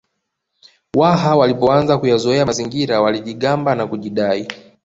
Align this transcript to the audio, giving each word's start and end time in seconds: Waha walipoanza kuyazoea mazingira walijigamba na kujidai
Waha 0.95 1.35
walipoanza 1.35 1.97
kuyazoea 1.97 2.45
mazingira 2.45 3.01
walijigamba 3.01 3.75
na 3.75 3.87
kujidai 3.87 4.47